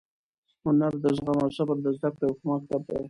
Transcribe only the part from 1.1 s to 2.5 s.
زغم او صبر د زده کړې یو ښه